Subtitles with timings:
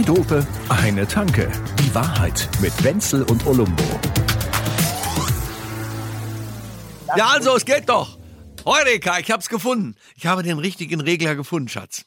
[0.00, 1.50] Zwei Dope, eine Tanke.
[1.78, 3.82] Die Wahrheit mit Wenzel und Olumbo.
[7.16, 8.16] Ja, also, es geht doch.
[8.64, 9.96] Heureka, ich hab's gefunden.
[10.16, 12.06] Ich habe den richtigen Regler gefunden, Schatz.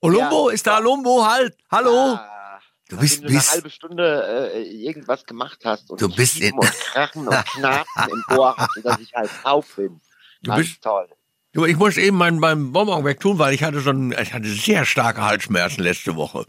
[0.00, 0.54] Olumbo, Ja.
[0.54, 1.26] ist da Olumbo?
[1.26, 2.14] Halt, hallo?
[2.14, 6.38] Ah, Du bist- du eine bist- halbe Stunde äh, irgendwas gemacht hast und Du bist
[6.40, 10.00] in- und Krachen und Knarzen im Ohr hast, dass ich halt taub bin.
[10.42, 11.06] Du Ganz bist- toll.
[11.52, 14.84] Du, ich muss eben meinen, meinen Bonbon wegtun, weil ich hatte schon, ich hatte sehr
[14.86, 16.46] starke Halsschmerzen letzte Woche.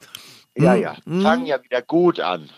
[0.57, 0.97] Ja, Hm, ja.
[1.05, 1.21] hm.
[1.21, 2.49] Fangen ja wieder gut an.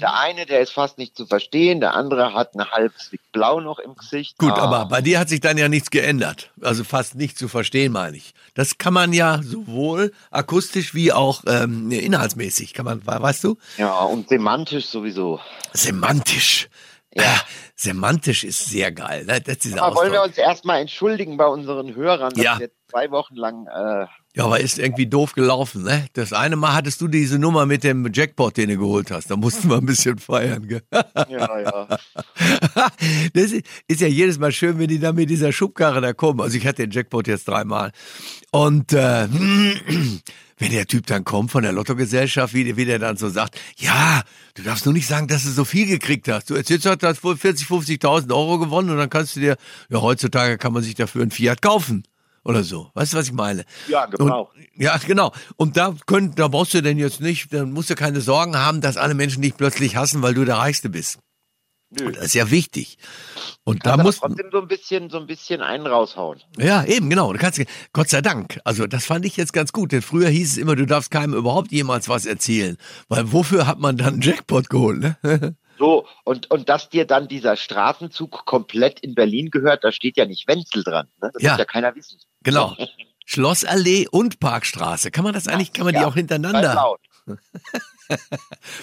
[0.00, 3.78] Der eine, der ist fast nicht zu verstehen, der andere hat eine halbes Blau noch
[3.78, 4.38] im Gesicht.
[4.38, 4.62] Gut, Ah.
[4.62, 6.50] aber bei dir hat sich dann ja nichts geändert.
[6.62, 8.32] Also fast nicht zu verstehen, meine ich.
[8.54, 13.58] Das kann man ja sowohl akustisch wie auch ähm, inhaltsmäßig, kann man, weißt du?
[13.76, 15.40] Ja, und semantisch sowieso.
[15.74, 16.68] Semantisch.
[17.14, 17.24] Ja.
[17.24, 17.40] Ah,
[17.76, 19.26] semantisch ist sehr geil.
[19.26, 19.42] Ne?
[19.42, 22.58] Das ist Aber wollen wir uns erstmal entschuldigen bei unseren Hörern, dass Ja.
[22.58, 26.06] wir zwei Wochen lang äh, Ja, aber ist irgendwie doof gelaufen, ne?
[26.14, 29.30] Das eine Mal hattest du diese Nummer mit dem Jackpot, den du geholt hast.
[29.30, 30.82] Da mussten wir ein bisschen feiern, gell?
[31.28, 31.88] ja, ja.
[33.34, 36.40] Das ist, ja jedes Mal schön, wenn die da mit dieser Schubkarre da kommen.
[36.40, 37.92] Also ich hatte den Jackpot jetzt dreimal.
[38.52, 39.28] Und äh,
[40.58, 43.60] wenn der Typ dann kommt von der Lottogesellschaft, wie, der- wie der dann so sagt,
[43.76, 44.22] ja,
[44.54, 46.48] du darfst nur nicht sagen, dass du so viel gekriegt hast.
[46.48, 49.56] Du erzählst, du hast wohl 40, 50.000 Euro gewonnen und dann kannst du dir,
[49.90, 52.04] ja, heutzutage kann man sich dafür ein Fiat kaufen.
[52.44, 52.90] Oder so.
[52.94, 53.64] Weißt du, was ich meine?
[53.88, 54.50] Ja, genau.
[54.54, 55.32] Und, ja, genau.
[55.56, 58.80] Und da können, da brauchst du denn jetzt nicht, dann musst du keine Sorgen haben,
[58.80, 61.20] dass alle Menschen dich plötzlich hassen, weil du der Reichste bist.
[62.00, 62.10] Nö.
[62.10, 62.96] Das ist ja wichtig.
[63.64, 66.40] Und da muss, trotzdem so ein bisschen, so ein bisschen einen raushauen.
[66.56, 67.32] ja, eben, genau.
[67.32, 68.60] Du kannst, Gott sei Dank.
[68.64, 69.92] Also, das fand ich jetzt ganz gut.
[69.92, 72.78] Denn früher hieß es immer, du darfst keinem überhaupt jemals was erzählen.
[73.08, 75.16] Weil wofür hat man dann einen Jackpot geholt, ne?
[75.82, 80.26] So, und, und dass dir dann dieser Straßenzug komplett in Berlin gehört, da steht ja
[80.26, 81.08] nicht Wenzel dran.
[81.20, 81.30] Ne?
[81.34, 81.50] Das Ja.
[81.50, 82.20] muss ja keiner wissen.
[82.44, 82.76] genau.
[83.26, 85.10] Schlossallee und Parkstraße.
[85.10, 86.96] Kann man das eigentlich, kann man die Ja, auch Sei hintereinander?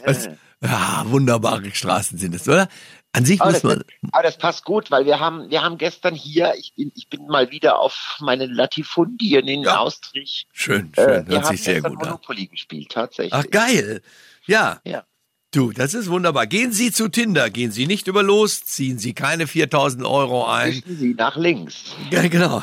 [0.05, 0.27] Was,
[0.61, 2.67] ja, wunderbare Straßen sind es, oder?
[3.13, 5.77] An sich Aber muss das, man, aber das passt gut, weil wir haben, wir haben
[5.77, 9.77] gestern hier, ich bin, ich bin mal wieder auf meinen Latifundien in Ja.
[9.79, 10.47] Austrich.
[10.51, 12.07] schön, Äh, schön, wir hört sich sehr gut an.
[12.09, 13.33] Monopoly gespielt, tatsächlich.
[13.33, 14.01] Ach, geil.
[14.47, 14.79] Ja.
[14.83, 15.05] Ja.
[15.51, 16.45] Du, das ist wunderbar.
[16.45, 20.73] Gehen Sie zu Tinder, gehen Sie nicht über los, ziehen Sie keine 4000 Euro ein.
[20.73, 21.85] Wischen Sie nach links.
[22.11, 22.61] Ja, genau.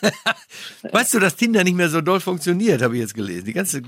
[0.92, 3.46] weißt du, dass Tinder nicht mehr so doll funktioniert, habe ich jetzt gelesen.
[3.46, 3.82] Die ganze,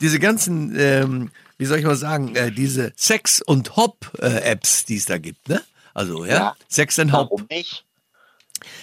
[0.00, 5.04] diese ganzen, ähm, wie soll ich mal sagen, äh, diese Sex- und Hop-Apps, die es
[5.04, 5.62] da gibt, ne?
[5.94, 6.56] Also, ja, Ja.
[6.68, 7.30] Sex and Hop.
[7.30, 7.84] Warum nicht?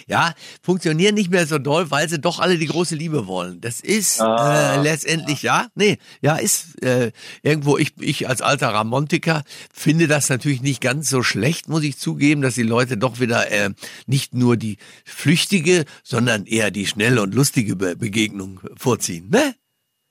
[0.07, 3.61] Ja, funktionieren nicht mehr so doll, weil sie doch alle die große Liebe wollen.
[3.61, 4.75] Das ist Ah.
[4.75, 10.29] äh, letztendlich, ja, nee, ja, ist äh, irgendwo, ich, ich als alter Ramontiker finde das
[10.29, 13.69] natürlich nicht ganz so schlecht, muss ich zugeben, dass die Leute doch wieder äh,
[14.07, 19.55] nicht nur die flüchtige, sondern eher die schnelle und lustige Be Begegnung vorziehen, ne?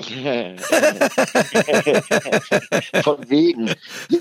[3.02, 3.70] Von wegen.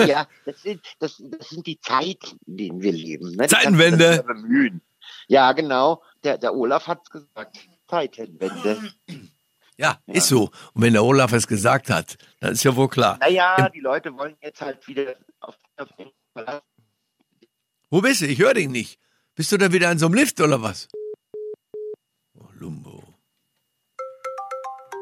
[0.07, 3.35] Ja, das sind, das, das sind die Zeiten, in denen wir leben.
[3.35, 3.47] Ne?
[3.47, 4.23] Zeitenwende.
[4.25, 4.81] Bemühen.
[5.27, 6.03] Ja, genau.
[6.23, 7.57] Der, der Olaf hat's gesagt.
[7.87, 8.91] Zeitenwende.
[9.77, 10.49] Ja, ist so.
[10.73, 13.17] Und wenn der Olaf es gesagt hat, dann ist ja wohl klar.
[13.19, 16.65] Naja, die Leute wollen jetzt halt wieder auf, auf den verlassen.
[17.89, 18.25] Wo bist du?
[18.25, 18.99] Ich höre dich nicht.
[19.35, 20.87] Bist du da wieder in so einem Lift oder was?
[22.33, 22.96] Oh, Lumbo.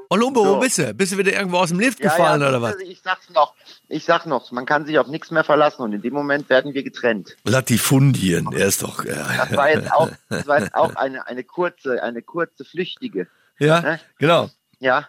[0.10, 0.60] Oh, Lumbo, wo So.
[0.60, 0.94] bist du?
[0.94, 2.76] Bist du wieder irgendwo aus dem Lift gefallen oder was?
[2.80, 3.54] Ich sag's noch,
[3.88, 6.74] ich sag noch, man kann sich auf nichts mehr verlassen und in dem Moment werden
[6.74, 7.36] wir getrennt.
[7.44, 9.04] Latifundien, er ist doch.
[9.04, 13.28] Das Ja, war jetzt auch, das war jetzt auch eine, eine kurze, eine kurze flüchtige.
[13.60, 14.00] ja Ne?
[14.18, 14.50] genau.
[14.80, 15.08] Ja,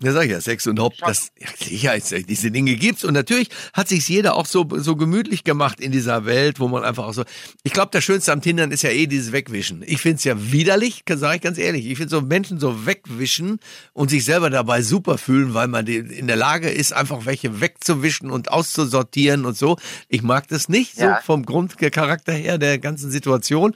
[0.00, 3.04] Ja, sag ich ja, Sex und Hop, das, ja, sicher, ist- diese Dinge gibt's.
[3.04, 6.84] Und natürlich hat sich jeder auch so, so gemütlich gemacht in dieser Welt, wo man
[6.84, 7.24] einfach auch so,
[7.64, 9.82] ich glaube, das Schönste am Tindern ist ja eh dieses Wegwischen.
[9.84, 11.86] Ich find's ja widerlich, sage ich ganz ehrlich.
[11.86, 13.58] Ich find so Menschen so wegwischen
[13.92, 17.60] und sich selber dabei super fühlen, weil man die- in der Lage ist, einfach welche
[17.60, 19.78] wegzuwischen und auszusortieren und so.
[20.08, 21.20] Ich mag das nicht, so Ja.
[21.24, 23.74] vom Grundcharakter her der ganzen Situation.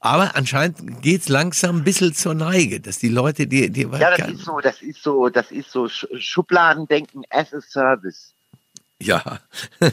[0.00, 4.28] Aber anscheinend geht's langsam ein bisschen zur Neige, dass die Leute, die, die ja, das
[4.28, 8.32] ist so, das ist so, das ist so Sch Schubladendenken as a Service.
[9.00, 9.40] Ja.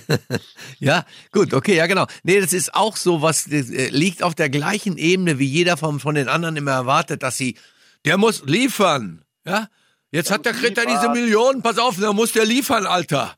[0.79, 2.07] ja, gut, okay, ja, genau.
[2.23, 5.99] Nee, das ist auch so, was äh, liegt auf der gleichen Ebene, wie jeder von,
[5.99, 7.55] von den anderen immer erwartet, dass sie,
[8.03, 9.23] der muss liefern.
[9.45, 9.69] Ja?
[10.11, 11.09] Jetzt hat der Kritter diese.
[11.09, 13.35] Millionen, pass auf, da muss der liefern, Alter.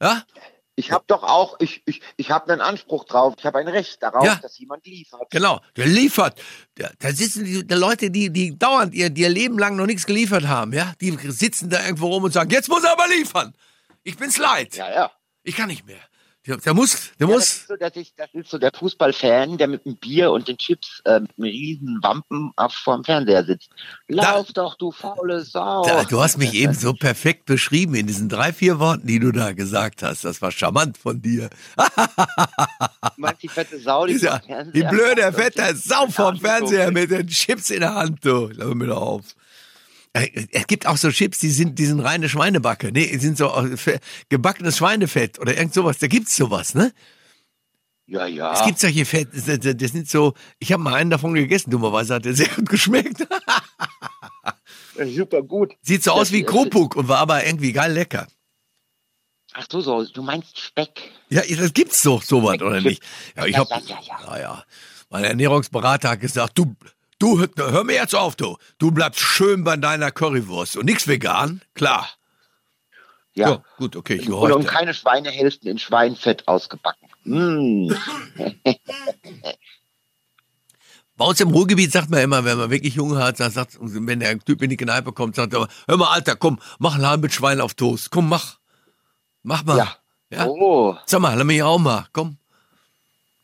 [0.00, 0.22] Ja?
[0.78, 4.02] Ich habe doch auch, ich, ich, ich habe einen Anspruch drauf, ich habe ein Recht
[4.02, 4.36] darauf, Ja.
[4.36, 5.30] dass jemand liefert.
[5.30, 6.38] Genau, der liefert.
[6.74, 10.46] Da, sitzen die, die Leute, die, die dauernd ihr, ihr Leben lang noch nichts geliefert
[10.46, 10.92] haben, ja?
[11.00, 13.54] Die sitzen da irgendwo rum und sagen, jetzt muss er aber liefern.
[14.02, 14.76] Ich bin's leid.
[14.76, 15.10] Ja, ja.
[15.42, 16.00] Ich kann nicht mehr.
[16.46, 17.44] Der, muss, der Ja, muss.
[17.44, 20.46] Das ist, so, dass ich, das ist so der Fußballfan, der mit dem Bier und
[20.46, 23.70] den Chips äh, mit einem riesen Wampen auf vorm Fernseher sitzt.
[24.08, 25.84] Lauf doch, du faule Sau.
[25.84, 29.32] Da, du hast mich eben so perfekt beschrieben in diesen drei, vier Worten, die du
[29.32, 30.24] da gesagt hast.
[30.24, 31.50] Das war charmant von dir.
[31.76, 36.90] Du meinst die fette Sau, die, Dieser, vorm Fernseher die blöde fette Sau Hand Fernseher
[36.92, 38.50] mit den Chips in der Hand, du.
[38.52, 39.24] Lass mir doch auf.
[40.16, 42.90] Äh, Es gibt auch so Chips, die sind, die sind reine Schweinebacke.
[42.92, 43.98] Nee, die sind so äh,
[44.28, 45.98] gebackenes Schweinefett oder irgend sowas.
[45.98, 46.92] Da gibt's sowas, ne?
[48.06, 48.52] Ja, ja.
[48.52, 52.24] Es gibt solche Fett, das, sind so, ich habe mal einen davon gegessen, dummerweise hat
[52.24, 53.26] der sehr gut geschmeckt.
[55.06, 55.74] super gut.
[55.82, 58.28] Sieht so aus wie Krupuk und war aber irgendwie geil lecker.
[59.54, 61.10] Ach so, so, du meinst Speck.
[61.30, 63.02] Ja, das gibt's doch sowas, oder nicht?
[63.36, 64.20] Ja, ich hab, ja, ja, ja.
[64.24, 64.64] ja, ja.
[65.10, 66.76] Mein Ernährungsberater hat gesagt, du,
[67.34, 68.56] du, hör mir jetzt auf, du.
[68.78, 72.08] Du bleibst schön bei deiner Currywurst und nix vegan, klar.
[73.34, 73.50] Ja.
[73.50, 77.08] Ja, gut, okay, ich und, und keine Schweinehälften in Schweinfett ausgebacken.
[77.24, 77.92] Mm.
[81.18, 84.20] Bei uns im Ruhrgebiet sagt man immer, wenn man wirklich Hunger hat, sagt, sagt, wenn
[84.20, 87.32] der Typ in die Kneipe kommt, sagt er, hör mal, Alter, komm, mach Laden mit
[87.32, 88.10] Schwein auf Toast.
[88.10, 88.58] Komm, mach.
[89.42, 89.78] Mach mal.
[89.78, 89.96] Ja.
[90.30, 90.46] Ja.
[90.46, 92.36] Oh, Sag mal, lass mich auch mal, komm.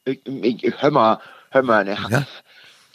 [0.04, 1.20] ich, ich, hör mal,
[1.50, 2.26] hör mal, ne, Ja.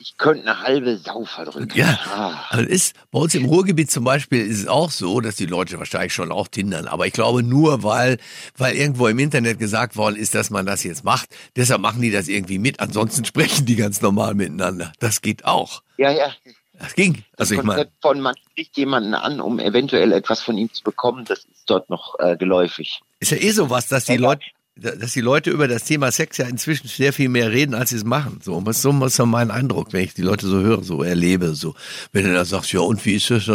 [0.10, 1.72] Ich könnte eine halbe Sau verdrücken.
[1.78, 2.46] Ja, Ah.
[2.50, 5.78] also ist, bei uns im Ruhrgebiet zum Beispiel ist es auch so, dass die Leute
[5.80, 6.88] wahrscheinlich schon auch tindern.
[6.88, 8.18] Aber ich glaube nur, weil,
[8.58, 11.30] weil irgendwo im Internet gesagt worden ist, dass man das jetzt macht.
[11.56, 12.80] Deshalb machen die das irgendwie mit.
[12.80, 14.94] Ansonsten sprechen die ganz normal miteinander.
[15.00, 15.84] Das geht auch.
[15.98, 16.32] Ja, ja.
[16.80, 17.24] Das ging.
[17.38, 21.26] Also ich Konzept von man spricht jemanden an, um eventuell etwas von ihm zu bekommen,
[21.26, 23.02] das ist dort noch äh, geläufig.
[23.20, 24.44] ist ja eh sowas, dass die Ja, Leute,
[24.80, 27.98] dass die Leute über das Thema Sex ja inzwischen sehr viel mehr reden, als sie
[27.98, 28.40] es machen.
[28.44, 31.56] So, was so ist so mein Eindruck, wenn ich die Leute so höre, so erlebe,
[31.56, 31.76] so.
[32.12, 33.46] Wenn du da sagst, ja, und wie ist das?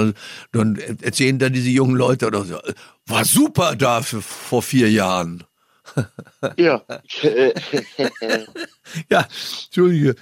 [0.52, 2.58] Dann, erzählen dann diese jungen Leute oder so,
[3.06, 5.44] war super da für, vor vier Jahren.
[6.56, 6.82] Ja.
[9.10, 9.26] Ja,
[9.64, 10.16] Entschuldige.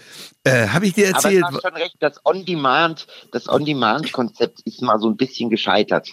[0.45, 1.43] Äh, Habe ich dir Aber erzählt?
[1.43, 6.11] du hast schon recht, das On-Demand, das On-Demand-Konzept ist mal so ein bisschen gescheitert.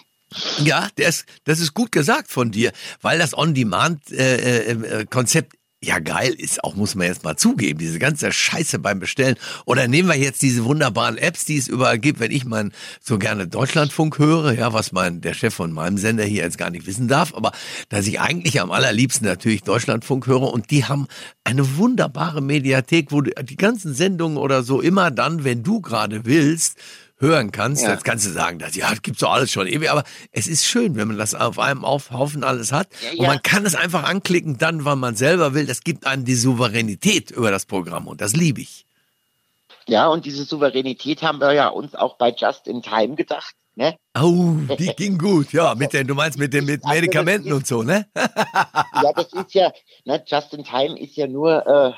[0.58, 6.74] Ja, ist, das ist gut gesagt von dir, weil das On-Demand-Konzept ja geil ist, auch
[6.74, 9.36] muss man jetzt mal zugeben, diese ganze Scheiße beim Bestellen.
[9.64, 13.16] Oder nehmen wir jetzt diese wunderbaren Apps, die es überall gibt, wenn ich mein so
[13.16, 16.86] gerne Deutschlandfunk höre, ja, was mein der Chef von meinem Sender hier jetzt gar nicht
[16.86, 17.52] wissen darf, aber
[17.88, 21.06] dass ich eigentlich am allerliebsten natürlich Deutschlandfunk höre und die haben
[21.44, 26.76] eine wunderbare Mediathek, wo die ganzen Sendungen oder so immer dann, wenn du gerade willst,
[27.18, 27.82] hören kannst.
[27.82, 27.90] Ja.
[27.90, 30.64] Jetzt kannst du sagen, das ja, das gibt's doch alles schon ewig, aber es ist
[30.64, 33.28] schön, wenn man das auf einem auf Haufen alles hat Ja, und ja.
[33.28, 35.66] man kann es einfach anklicken, dann, wann man selber will.
[35.66, 38.86] Das gibt einem die Souveränität über das Programm und das liebe ich.
[39.86, 43.54] Ja, und diese Souveränität haben wir ja uns auch bei Just in Time gedacht.
[43.74, 43.96] Ne?
[44.20, 47.84] Oh, die ging gut, ja, mit den, du meinst mit den mit Medikamenten und so,
[47.84, 48.06] ne?
[48.14, 49.72] Ja, das ist ja,
[50.04, 51.92] ne, Just in Time ist ja nur äh,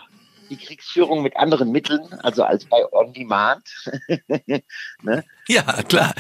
[0.51, 3.63] die Kriegsführung mit anderen Mitteln, also als bei On Demand.
[5.03, 5.25] ne?
[5.49, 6.15] Ja, klar.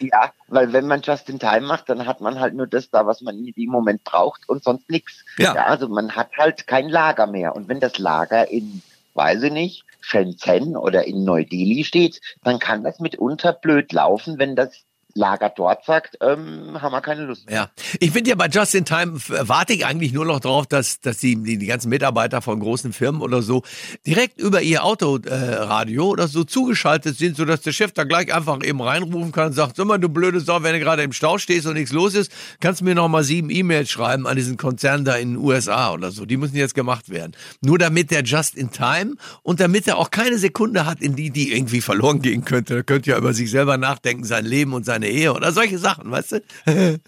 [0.00, 3.06] Ja, weil wenn man Just in Time macht, dann hat man halt nur das da,
[3.06, 5.24] was man in dem Moment braucht und sonst nichts.
[5.38, 5.54] Ja.
[5.54, 7.56] also man hat halt kein Lager mehr.
[7.56, 8.82] Und wenn das Lager in,
[9.14, 14.54] weiß ich nicht, Shenzhen oder in Neu-Delhi steht, dann kann das mitunter blöd laufen, wenn
[14.54, 14.84] das
[15.14, 17.50] Lager dort sagt, ähm, haben wir keine Lust.
[17.50, 21.00] Ja, ich finde ja bei Just in Time warte ich eigentlich nur noch drauf, dass,
[21.00, 23.62] dass die, die, die ganzen Mitarbeiter von großen Firmen oder so
[24.06, 28.62] direkt über ihr Autoradio äh, oder so zugeschaltet sind, sodass der Chef da gleich einfach
[28.62, 31.38] eben reinrufen kann und sagt, sag mal, du blöde Sau, wenn du gerade im Stau
[31.38, 32.30] stehst und nichts los ist,
[32.60, 35.92] kannst du mir noch mal sieben E-Mails schreiben an diesen Konzern da in den USA
[35.92, 36.26] oder so.
[36.26, 37.32] Die müssen jetzt gemacht werden.
[37.60, 41.30] Nur damit der Just in Time und damit er auch keine Sekunde hat, in die
[41.30, 42.76] die irgendwie verloren gehen könnte.
[42.76, 46.10] Er könnte ja über sich selber nachdenken, sein Leben und seine Ehe oder solche Sachen,
[46.10, 46.40] weißt du?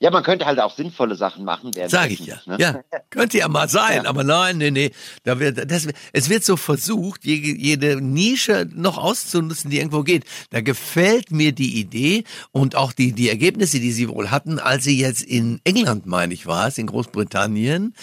[0.00, 1.70] Ja, man könnte halt auch sinnvolle Sachen machen.
[1.86, 2.40] Sag ich ja.
[2.46, 2.56] Ne?
[2.58, 4.10] Ja, könnte ja mal sein, Ja.
[4.10, 4.90] aber nein, nee, nee.
[5.22, 10.24] Da wird, das, es wird so versucht, jede, jede Nische noch auszunutzen, die irgendwo geht.
[10.50, 14.82] Da gefällt mir die Idee und auch die, die Ergebnisse, die sie wohl hatten, als
[14.82, 17.94] sie jetzt in England, meine ich, war es, in Großbritannien,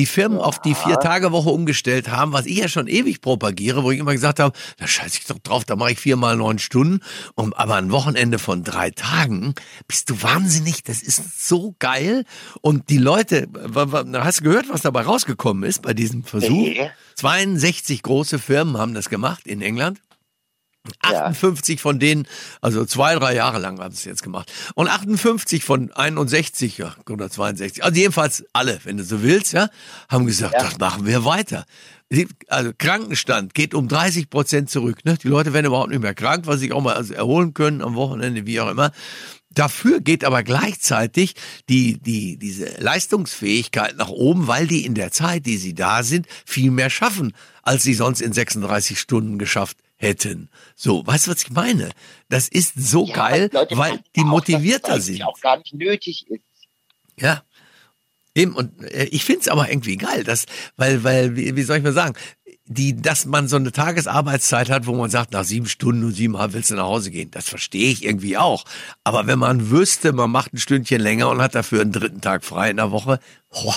[0.00, 3.98] die Firmen auf die Vier-Tage-Woche umgestellt haben, was ich ja schon ewig propagiere, wo ich
[3.98, 7.00] immer gesagt habe, da scheiße ich doch drauf, da mache ich viermal neun Stunden,
[7.34, 9.54] und, aber ein Wochenende von drei Tagen,
[9.88, 12.24] bist du wahnsinnig, das ist so geil.
[12.62, 13.46] Und die Leute,
[14.14, 16.48] hast du gehört, was dabei rausgekommen ist bei diesem Versuch?
[16.48, 16.90] Nee.
[17.16, 20.00] 62 große Firmen haben das gemacht in England.
[21.04, 21.26] Ja.
[21.26, 22.26] 58 von denen,
[22.62, 24.50] also zwei, drei Jahre lang haben sie es jetzt gemacht.
[24.74, 29.68] Und 58 von 61, ja, oder 62, also jedenfalls alle, wenn du so willst, ja,
[30.08, 30.64] haben gesagt, Ja.
[30.64, 31.66] das machen wir weiter.
[32.48, 35.04] also Krankenstand geht um 30 Prozent zurück.
[35.04, 35.18] Ne?
[35.22, 37.94] Die Leute werden überhaupt nicht mehr krank, was sich auch mal also erholen können am
[37.94, 38.90] Wochenende, wie auch immer.
[39.52, 41.34] Dafür geht aber gleichzeitig
[41.68, 46.26] die, die, diese Leistungsfähigkeit nach oben, weil die in der Zeit, die sie da sind,
[46.46, 47.32] viel mehr schaffen,
[47.62, 50.48] als sie sonst in 36 Stunden geschafft hätten.
[50.74, 51.90] So, weißt du, was ich meine?
[52.28, 55.22] Das ist so ja, geil, Leute, weil die motivierter das sind.
[55.22, 56.42] auch gar nicht nötig ist.
[57.18, 57.42] Ja.
[58.34, 61.82] Eben, und äh, ich find's aber irgendwie geil, dass, weil, weil, wie, wie soll ich
[61.82, 62.14] mal sagen,
[62.64, 66.52] die, dass man so eine Tagesarbeitszeit hat, wo man sagt, nach sieben Stunden und siebeneinhalb
[66.52, 67.30] willst du nach Hause gehen.
[67.32, 68.64] Das verstehe ich irgendwie auch.
[69.02, 72.44] Aber wenn man wüsste, man macht ein Stündchen länger und hat dafür einen dritten Tag
[72.44, 73.18] frei in der Woche,
[73.50, 73.76] boah,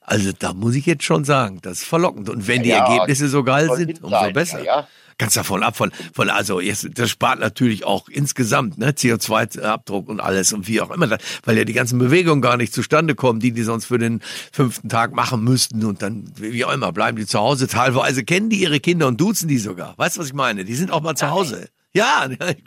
[0.00, 2.28] also da muss ich jetzt schon sagen, das ist verlockend.
[2.28, 4.58] Und wenn die ja, Ergebnisse so geil sind, umso besser.
[4.58, 4.88] Ja, ja.
[5.18, 10.20] Ganz davon ab, von, von also jetzt, das spart natürlich auch insgesamt ne, CO2-Abdruck und
[10.20, 13.52] alles und wie auch immer, weil ja die ganzen Bewegungen gar nicht zustande kommen, die
[13.52, 14.20] die sonst für den
[14.52, 17.66] fünften Tag machen müssten und dann wie auch immer bleiben die zu Hause.
[17.66, 19.94] Teilweise kennen die ihre Kinder und duzen die sogar.
[19.98, 20.64] Weißt du, was ich meine?
[20.64, 21.68] Die sind auch mal zu Hause.
[21.96, 22.26] Ja,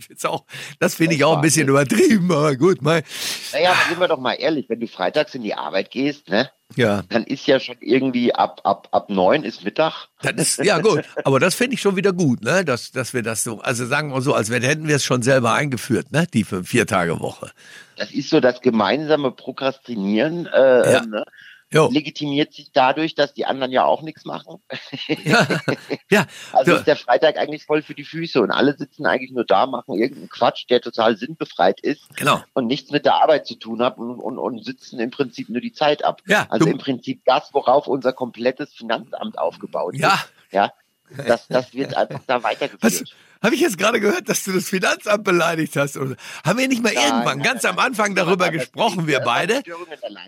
[0.10, 0.46] ich auch,
[0.80, 3.02] das finde ich auch ein bisschen übertrieben, aber gut, mal.
[3.54, 6.52] Naja, aber sind wir doch mal ehrlich, wenn du freitags in die Arbeit gehst, ne?
[6.76, 7.04] Ja.
[7.10, 10.10] Dann ist ja schon irgendwie ab, ab, ab neun ist Mittag.
[10.22, 12.64] Das ist, ja gut, aber das finde ich schon wieder gut, ne?
[12.64, 15.54] Dass, dass wir das so, also sagen wir so, als hätten wir es schon selber
[15.54, 16.28] eingeführt, ne?
[16.32, 17.50] Die vier Tage Woche.
[17.98, 21.06] Das ist so das gemeinsame Prokrastinieren, äh, ja.
[21.06, 21.26] ne?
[21.72, 21.90] Jo.
[21.92, 24.62] legitimiert sich dadurch, dass die anderen ja auch nichts machen.
[25.24, 25.48] Ja.
[26.10, 26.26] ja.
[26.52, 26.78] Also ja.
[26.78, 29.96] ist der Freitag eigentlich voll für die Füße und alle sitzen eigentlich nur da, machen
[29.96, 32.42] irgendeinen Quatsch, der total sinnbefreit ist genau.
[32.54, 35.62] und nichts mit der Arbeit zu tun hat und, und, und sitzen im Prinzip nur
[35.62, 36.22] die Zeit ab.
[36.28, 40.14] Ja, also im Prinzip das, worauf unser komplettes Finanzamt aufgebaut ja.
[40.14, 40.34] ist.
[40.52, 40.72] Ja.
[41.28, 43.16] Das, das wird einfach da weitergeführt.
[43.46, 45.98] Habe ich jetzt gerade gehört, dass du das Finanzamt beleidigt hast?
[45.98, 49.20] Oder haben wir nicht mal nein, irgendwann nein, ganz nein, am Anfang darüber gesprochen, wir
[49.20, 49.62] beide,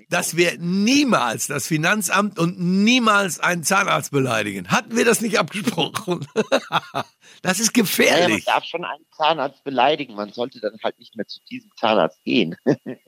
[0.09, 4.67] dass wir niemals das Finanzamt und niemals einen Zahnarzt beleidigen?
[4.69, 6.27] Hatten wir das nicht abgesprochen?
[7.41, 8.45] das ist gefährlich.
[8.45, 10.13] Ja, man darf schon einen Zahnarzt beleidigen.
[10.13, 12.55] Man sollte dann halt nicht mehr zu diesem Zahnarzt gehen.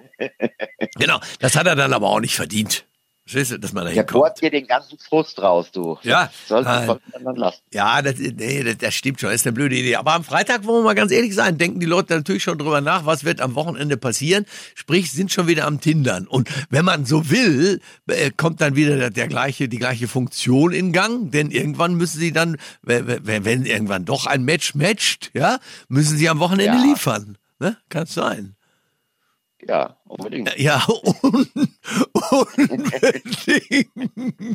[0.95, 2.85] genau, das hat er dann aber auch nicht verdient.
[3.29, 5.99] Verstehst du, dass man da Der bohrt dir den ganzen Frust raus, du.
[6.01, 6.31] Ja.
[6.47, 7.59] Sollte man dann lassen.
[7.71, 9.29] Ja, das, nee, das, das stimmt schon.
[9.29, 9.97] Das ist eine blöde Idee.
[9.97, 12.81] Aber am Freitag, wollen wir mal ganz ehrlich sein, denken die Leute natürlich schon drüber
[12.81, 14.47] nach, was wird am Wochenende passieren.
[14.73, 16.25] Sprich, sind schon wieder am Tindern.
[16.25, 20.71] Und wenn man so will, äh, kommt dann wieder der, der gleiche, die gleiche Funktion
[20.71, 21.29] in Gang.
[21.29, 23.05] Denn irgendwann müssen sie dann, wenn,
[23.45, 26.83] wenn irgendwann doch ein Match matcht, ja, müssen sie am Wochenende ja.
[26.83, 27.37] liefern.
[27.59, 27.77] Ne?
[27.89, 28.55] Kann sein.
[29.67, 30.57] Ja, unbedingt.
[30.57, 31.47] Ja, un
[32.31, 33.87] unbedingt.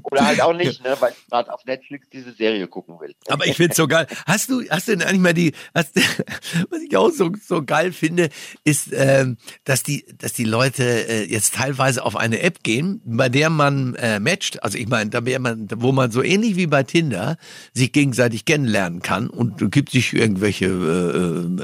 [0.04, 3.14] Oder halt auch nicht, ne, weil ich gerade auf Netflix diese Serie gucken will.
[3.28, 4.06] Aber ich finde es so geil.
[4.26, 5.94] Hast du, hast du denn eigentlich mal die, hast,
[6.70, 8.30] was ich auch so, so geil finde,
[8.64, 13.28] ist, ähm, dass die, dass die Leute äh, jetzt teilweise auf eine App gehen, bei
[13.28, 14.62] der man äh, matcht.
[14.62, 17.36] Also ich meine, da man, wo man so ähnlich wie bei Tinder
[17.72, 21.63] sich gegenseitig kennenlernen kann und gibt sich irgendwelche, äh,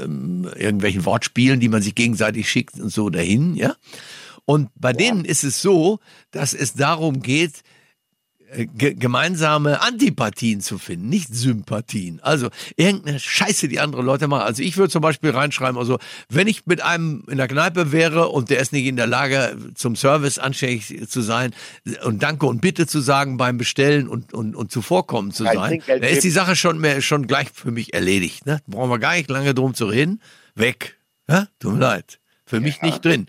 [0.61, 3.75] irgendwelchen Wortspielen, die man sich gegenseitig schickt und so dahin hin, ja.
[4.45, 4.97] Und bei ja.
[4.97, 5.99] denen ist es so,
[6.31, 7.61] dass es darum geht,
[8.53, 12.19] äh, gemeinsame Antipathien zu finden, nicht Sympathien.
[12.21, 14.41] Also irgendeine Scheiße, die andere Leute machen.
[14.41, 18.29] Also ich würde zum Beispiel reinschreiben, also wenn ich mit einem in der Kneipe wäre
[18.29, 21.53] und der ist nicht in der Lage, zum Service anständig zu sein
[22.03, 26.03] und Danke und Bitte zu sagen beim Bestellen und, und, und zuvorkommen zu sein, dann
[26.03, 28.45] ist die Sache schon mehr, schon gleich für mich erledigt.
[28.45, 28.59] Ne?
[28.67, 30.19] Brauchen wir gar nicht lange drum zu reden.
[30.55, 30.97] Weg.
[31.27, 31.47] Ja?
[31.59, 32.19] Tut mir leid.
[32.45, 32.87] Für mich ja.
[32.87, 33.27] nicht drin.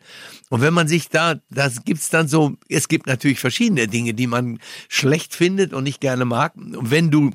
[0.51, 4.27] Und wenn man sich da, das gibt's dann so, es gibt natürlich verschiedene Dinge, die
[4.27, 6.57] man schlecht findet und nicht gerne mag.
[6.57, 7.31] Und wenn du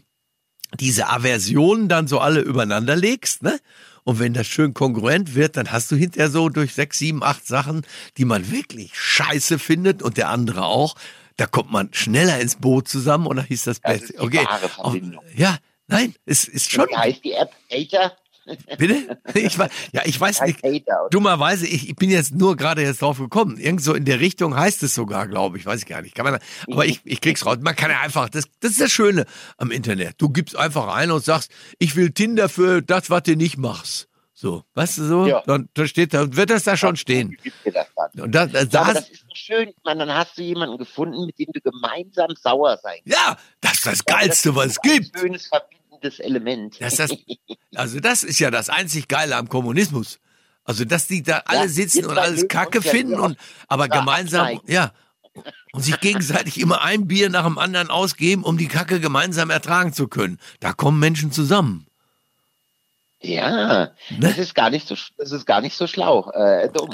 [0.79, 3.60] diese Aversionen dann so alle übereinander legst, ne?
[4.03, 7.46] Und wenn das schön kongruent wird, dann hast du hinterher so durch sechs, sieben, acht
[7.46, 7.86] Sachen,
[8.17, 10.96] die man wirklich scheiße findet und der andere auch.
[11.36, 14.20] Da kommt man schneller ins Boot zusammen oder hieß das, das Beste?
[14.20, 14.48] Okay.
[15.36, 16.88] ja, nein, es ist schon.
[16.89, 17.51] Wie heißt die App?
[17.70, 18.17] Hater?
[18.77, 19.20] Bitte?
[19.34, 20.60] Ich weiß, ja, ich weiß nicht.
[21.12, 23.58] Dummerweise, ich, ich bin jetzt nur gerade jetzt drauf gekommen.
[23.58, 25.66] Irgend so in der Richtung heißt es sogar, glaube ich.
[25.66, 26.16] Weiß ich gar nicht.
[26.16, 26.39] Kann man,
[26.72, 27.58] aber ich, ich krieg's raus.
[27.62, 29.25] Man kann ja einfach, das, das ist das Schöne
[29.58, 30.16] am Internet.
[30.18, 34.08] Du gibst einfach ein und sagst, ich will Tinder für das, was du nicht machst.
[34.39, 35.25] So, weißt du so?
[35.25, 35.42] Ja.
[35.48, 37.36] Dann, dann steht da, wird das da schon stehen.
[37.66, 37.88] Das
[38.22, 39.74] und das, das, das ist so schön.
[39.84, 43.18] meine, dann hast du jemanden gefunden, mit dem du gemeinsam sauer sein kannst.
[43.18, 45.20] Ja, das ist das Geilste, was es gibt.
[45.20, 46.77] Schönes Verbinden verbindendes Element.
[46.80, 47.12] Das, das,
[47.75, 50.20] also das ist ja das einzig Geile am Kommunismus.
[50.63, 53.38] Also dass die da alle ja, sitzen und alles Kacke finden und
[53.68, 54.92] aber gemeinsam, ja,
[55.72, 59.94] und sich gegenseitig immer ein Bier nach dem anderen ausgeben, um die Kacke gemeinsam ertragen
[59.94, 60.39] zu können.
[60.60, 61.86] Da kommen Menschen zusammen.
[63.22, 64.20] Ja, ne?
[64.20, 66.89] das ist gar nicht so, das ist gar nicht so schlau, äh, dumm.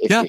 [0.00, 0.24] ja,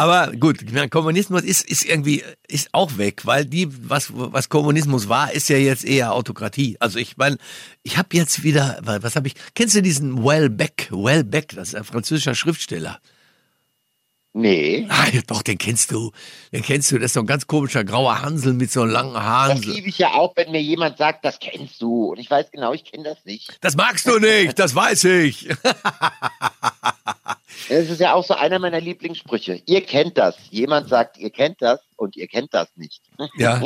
[0.00, 5.32] Aber gut, Kommunismus ist, ist irgendwie, ist auch weg, weil die, was, was Kommunismus war,
[5.32, 6.76] ist ja jetzt eher Autokratie.
[6.78, 7.36] Also ich meine,
[7.82, 10.88] ich habe jetzt wieder, was habe ich, kennst du diesen Welbeck?
[10.92, 13.00] Welbeck, das ist ein französischer Schriftsteller.
[14.34, 14.86] Nee.
[14.88, 16.12] Ah, ja, doch, den kennst du.
[16.52, 16.98] Den kennst du.
[16.98, 19.56] Das ist so ein ganz komischer grauer Hansel mit so langen Haaren.
[19.56, 22.12] Das liebe ich ja auch, wenn mir jemand sagt, das kennst du.
[22.12, 23.58] Und ich weiß genau, ich kenne das nicht.
[23.62, 25.48] Das magst du nicht, das weiß ich.
[27.68, 29.62] Das ist ja auch so einer meiner Lieblingssprüche.
[29.66, 30.36] Ihr kennt das.
[30.50, 33.02] Jemand sagt, ihr kennt das und ihr kennt das nicht.
[33.36, 33.62] Ja.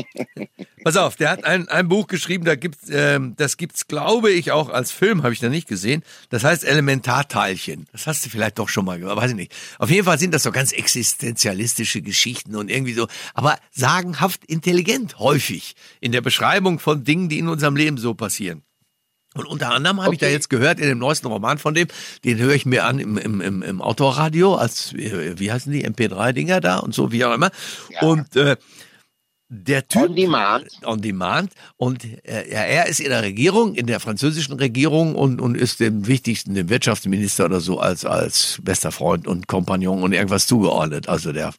[0.85, 4.51] Pass auf, der hat ein, ein Buch geschrieben, da gibt's, ähm, das gibt's, glaube ich,
[4.51, 6.03] auch als Film, habe ich da nicht gesehen.
[6.31, 7.87] Das heißt Elementarteilchen.
[7.93, 9.55] Das hast du vielleicht doch schon mal gehört, weiß ich nicht.
[9.79, 15.19] Auf jeden Fall sind das so ganz existenzialistische Geschichten und irgendwie so, aber sagenhaft intelligent
[15.19, 18.63] häufig in der Beschreibung von Dingen, die in unserem Leben so passieren.
[19.35, 20.15] Und unter anderem habe okay.
[20.15, 21.89] ich da jetzt gehört in dem neuesten Roman von dem,
[22.25, 26.61] den höre ich mir an im, im, im, im Autoradio als, wie heißen die, MP3-Dinger
[26.61, 27.51] da und so, wie auch immer.
[27.91, 28.03] Ja.
[28.03, 28.57] Und äh,
[29.55, 30.03] der Typ.
[30.03, 30.67] On Demand.
[30.83, 31.53] On Demand.
[31.77, 36.07] Und äh, er ist in der Regierung, in der französischen Regierung und, und ist dem
[36.07, 41.07] wichtigsten, dem Wirtschaftsminister oder so, als, als bester Freund und Kompagnon und irgendwas zugeordnet.
[41.11, 41.53] Also der,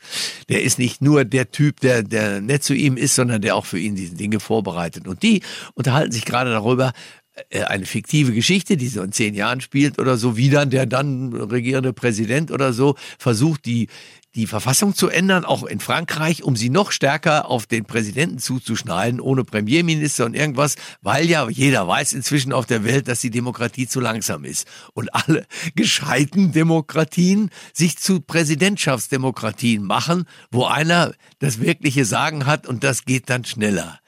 [0.49, 3.67] der ist nicht nur der Typ, der, der nett zu ihm ist, sondern der auch
[3.67, 5.07] für ihn diese Dinge vorbereitet.
[5.07, 5.43] Und die
[5.75, 7.22] unterhalten sich gerade darüber, äh,
[7.67, 11.33] eine fiktive Geschichte, die so in zehn Jahren spielt oder so, wie dann der dann
[11.33, 13.87] regierende Präsident oder so versucht, die,
[14.35, 19.19] die Verfassung zu ändern, auch in Frankreich, um sie noch stärker auf den Präsidenten zuzuschneiden,
[19.19, 23.87] ohne Premierminister und irgendwas, weil ja jeder weiß inzwischen auf der Welt, dass die Demokratie
[23.87, 24.67] zu langsam ist.
[24.93, 32.83] Und alle gescheiten Demokratien sich zu Präsidentschaftsdemokratien machen, wo einer das wirkliche Sagen hat und
[32.83, 33.99] das geht dann schneller.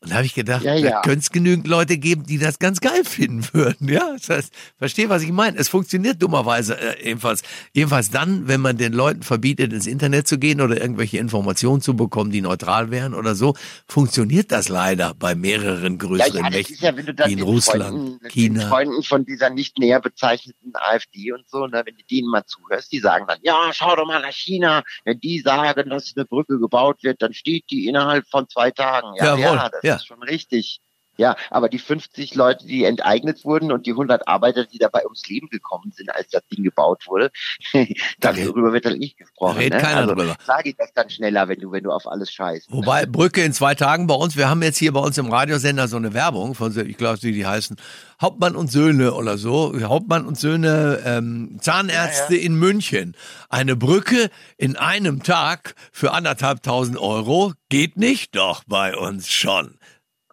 [0.00, 0.90] Und da habe ich gedacht, ja, ja.
[0.90, 3.88] da könnte es genügend Leute geben, die das ganz geil finden würden.
[3.88, 5.58] Ja, das heißt, verstehe, was ich meine.
[5.58, 7.42] Es funktioniert dummerweise äh, ebenfalls.
[7.72, 11.96] Jedenfalls dann, wenn man den Leuten verbietet, ins Internet zu gehen oder irgendwelche Informationen zu
[11.96, 13.54] bekommen, die neutral wären oder so,
[13.88, 18.68] funktioniert das leider bei mehreren größeren ja, Mächten, ja, wie in Russland, Freunden, China.
[18.68, 22.92] Freunden von dieser nicht näher bezeichneten AfD und so, ne, wenn du denen mal zuhörst,
[22.92, 24.84] die sagen dann, ja, schau doch mal nach China.
[25.04, 29.08] Wenn die sagen, dass eine Brücke gebaut wird, dann steht die innerhalb von zwei Tagen.
[29.16, 29.70] Ja, Jawohl.
[29.82, 29.96] ja ja.
[29.96, 30.80] ist schon richtig.
[31.18, 35.26] Ja, aber die 50 Leute, die enteignet wurden und die 100 Arbeiter, die dabei ums
[35.26, 37.32] Leben gekommen sind, als das Ding gebaut wurde,
[38.20, 39.56] darüber wird halt nicht gesprochen.
[39.56, 39.84] Da redet ne?
[39.84, 40.36] keiner also, drüber.
[40.46, 42.70] Sag ich das dann schneller, wenn du, wenn du auf alles scheißt.
[42.70, 45.88] Wobei, Brücke in zwei Tagen bei uns, wir haben jetzt hier bei uns im Radiosender
[45.88, 47.76] so eine Werbung von, ich glaube, die heißen
[48.22, 52.46] Hauptmann und Söhne oder so, Hauptmann und Söhne ähm, Zahnärzte ja, ja.
[52.46, 53.16] in München.
[53.48, 59.78] Eine Brücke in einem Tag für anderthalb tausend Euro geht nicht, doch bei uns schon.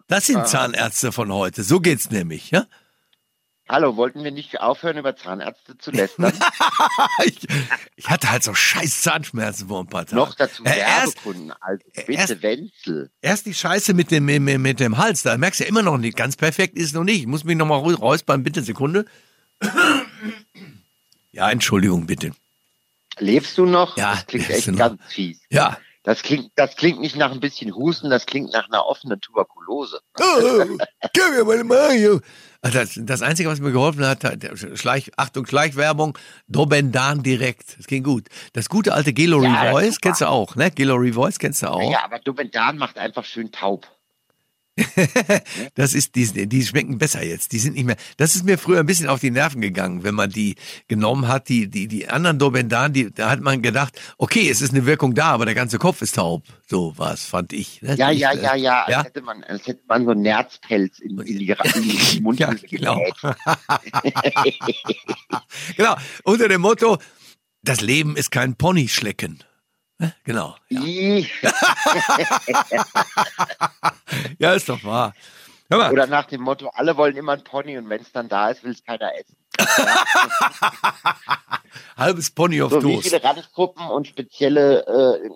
[0.08, 0.44] Das sind ah.
[0.44, 1.62] Zahnärzte von heute.
[1.62, 2.66] So geht's nämlich, ja?
[3.68, 6.32] Hallo, wollten wir nicht aufhören, über Zahnärzte zu lästern?
[7.24, 7.48] ich,
[7.96, 10.18] ich, hatte halt so scheiß Zahnschmerzen vor ein paar Tagen.
[10.18, 13.10] Noch dazu äh, Werbekunden, also bitte erst, Wenzel.
[13.20, 15.98] Erst die Scheiße mit dem, mit, mit, dem Hals, da merkst du ja immer noch
[15.98, 17.22] nicht, ganz perfekt ist es noch nicht.
[17.22, 19.04] Ich muss mich nochmal räuspern, bitte, Sekunde.
[21.32, 22.30] ja, Entschuldigung, bitte.
[23.18, 23.96] Lebst du noch?
[23.96, 25.40] Ja, das klingt echt ganz fies.
[25.50, 29.20] Ja, das klingt, das klingt nicht nach ein bisschen Husten, das klingt nach einer offenen
[29.20, 30.00] Tuberkulose.
[30.20, 30.64] Oh,
[31.12, 32.20] gib mir meine Mario.
[32.62, 34.20] Also das, das Einzige, was mir geholfen hat,
[34.74, 36.16] Schleich, Achtung, Schleichwerbung,
[36.46, 37.76] Dobendan direkt.
[37.78, 38.28] Das ging gut.
[38.52, 40.70] Das gute alte Gelo ja, Revoice kennst du auch, ne?
[40.70, 41.90] Gelo Revoice kennst du auch.
[41.90, 43.86] Ja, aber Dobendan macht einfach schön taub.
[45.74, 47.52] Das ist, die, die schmecken besser jetzt.
[47.52, 47.96] Die sind nicht mehr.
[48.18, 51.48] Das ist mir früher ein bisschen auf die Nerven gegangen, wenn man die genommen hat.
[51.48, 55.14] Die, die, die anderen Dobendan, die, da hat man gedacht, okay, es ist eine Wirkung
[55.14, 56.42] da, aber der ganze Kopf ist taub.
[56.66, 57.80] So was fand ich.
[57.80, 57.94] Ne?
[57.96, 58.98] Ja, ja, ja, ja, ja.
[58.98, 61.56] Als hätte man, als hätte man so einen Nerzpelz in, in, die,
[62.16, 63.02] in Mund ja, genau.
[65.76, 65.96] genau.
[66.24, 66.98] Unter dem Motto,
[67.62, 69.42] das Leben ist kein Ponyschlecken.
[70.24, 70.56] Genau.
[70.68, 70.80] Ja.
[74.38, 75.14] ja, ist doch wahr.
[75.70, 78.62] Oder nach dem Motto, alle wollen immer ein Pony und wenn es dann da ist,
[78.62, 79.36] will es keiner essen.
[81.96, 83.04] Halbes Pony auf so, Toast.
[83.04, 85.30] Wie viele Randgruppen und spezielle, äh,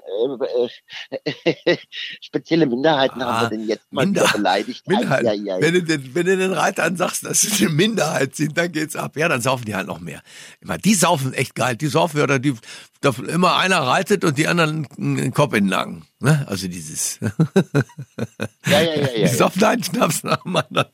[1.24, 1.76] äh,
[2.20, 4.87] spezielle Minderheiten ah, haben wir denn jetzt mal Minder beleidigt?
[4.87, 5.24] Minderheit.
[5.24, 5.62] Ja, ja, ja.
[5.62, 8.94] Wenn, du den, wenn du den Reitern sagst, dass sie eine Minderheit sind, dann geht's
[8.94, 9.16] ab.
[9.16, 10.22] Ja, dann saufen die halt noch mehr.
[10.61, 11.76] Immer, die saufen echt geil.
[11.76, 12.54] Die saufen oder die,
[13.00, 16.04] da immer einer reitet und die anderen einen Kopf in den Nacken.
[16.18, 16.44] Ne?
[16.48, 17.20] Also dieses.
[18.66, 19.28] ja, ja, ja, ja.
[19.28, 20.88] Die saufen einen Schnaps nach dem anderen.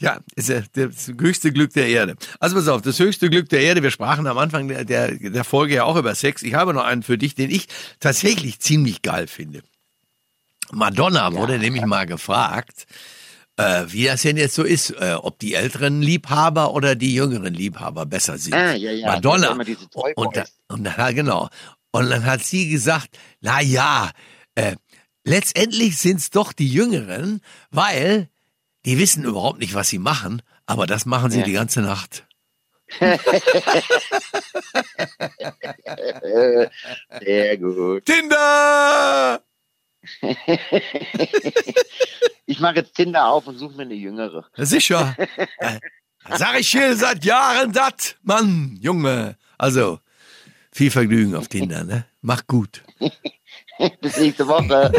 [0.00, 2.16] Ja, ist ja das höchste Glück der Erde.
[2.40, 3.82] Also pass auf, das höchste Glück der Erde.
[3.82, 6.42] Wir sprachen am Anfang der, der, der Folge ja auch über Sex.
[6.42, 7.68] Ich habe noch einen für dich, den ich
[8.00, 9.62] tatsächlich ziemlich geil finde.
[10.72, 11.58] Madonna wurde ja.
[11.58, 12.86] nämlich mal gefragt,
[13.56, 17.54] äh, wie das denn jetzt so ist, äh, ob die älteren Liebhaber oder die jüngeren
[17.54, 18.54] Liebhaber besser sind.
[18.54, 19.06] Ah, ja, ja.
[19.06, 19.56] Madonna.
[20.16, 21.48] Und, da, und da, genau.
[21.92, 24.10] Und dann hat sie gesagt, na ja,
[24.56, 24.74] äh,
[25.24, 28.28] letztendlich sind's doch die Jüngeren, weil
[28.84, 31.44] die wissen überhaupt nicht, was sie machen, aber das machen sie Ja.
[31.44, 32.26] die ganze Nacht.
[37.20, 38.04] Sehr gut.
[38.06, 39.42] Tinder!
[42.46, 44.46] Ich mache jetzt Tinder auf und suche mir eine jüngere.
[44.56, 45.16] Sicher.
[45.58, 49.36] Äh, Sag ich hier seit Jahren dat, Mann, Junge.
[49.58, 49.98] Also,
[50.72, 52.06] viel Vergnügen auf Tinder, ne?
[52.22, 52.82] Mach gut.
[54.00, 54.90] Bis nächste Woche.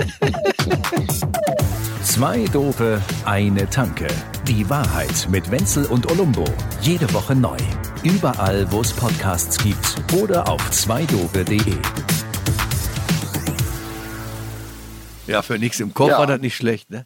[2.03, 4.07] Zwei Dope, eine Tanke.
[4.47, 6.45] Die Wahrheit mit Wenzel und Olumbo.
[6.81, 7.57] Jede Woche neu.
[8.03, 11.75] Überall, wo es Podcasts gibt oder auf zweidope.de.
[15.27, 16.19] Ja, für nichts im Kopf Ja.
[16.19, 17.05] war das nicht schlecht, ne?